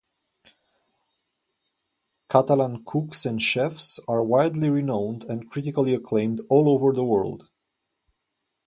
Catalan 2.27 2.83
cooks 2.85 3.23
and 3.23 3.39
chefs 3.39 3.99
are 4.07 4.23
widely 4.23 4.67
renowned 4.67 5.25
and 5.25 5.47
critically 5.47 5.93
acclaimed 5.93 6.41
all 6.49 6.69
over 6.71 6.91
the 6.91 7.03
world. 7.05 7.47